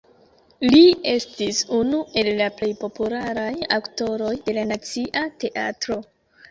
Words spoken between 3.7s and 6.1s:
aktoroj de la Nacia Teatro.